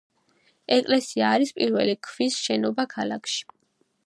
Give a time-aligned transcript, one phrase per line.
[0.77, 3.49] ეკლესია არის პირველი ქვის შენობა ქალაქში.